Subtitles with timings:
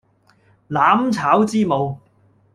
[0.67, 1.99] 攬抄之母